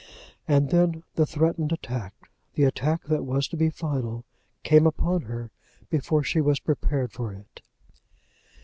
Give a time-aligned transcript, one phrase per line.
[0.47, 2.15] And then the threatened attack,
[2.55, 4.25] the attack that was to be final,
[4.63, 5.51] came upon her
[5.91, 7.61] before she was prepared for it!